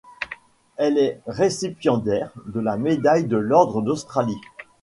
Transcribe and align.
Elle 0.77 0.97
est 0.97 1.21
récipiendaire 1.27 2.31
de 2.47 2.59
la 2.59 2.75
médaille 2.75 3.25
de 3.25 3.37
l'Ordre 3.37 3.83
d'Australie. 3.83 4.41